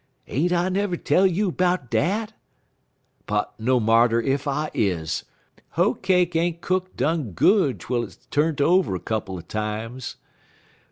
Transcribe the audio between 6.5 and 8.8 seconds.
cook done good twel hit's turnt